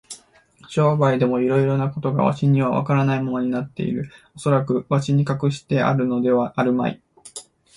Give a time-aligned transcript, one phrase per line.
[0.67, 4.09] 商売でもいろいろなことがわしにはわからないままになっている。
[4.35, 6.99] おそらくわしに隠してあるのではあるまい。